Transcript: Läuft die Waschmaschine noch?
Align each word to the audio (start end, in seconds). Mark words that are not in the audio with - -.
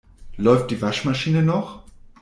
Läuft 0.35 0.71
die 0.71 0.81
Waschmaschine 0.81 1.43
noch? 1.43 1.83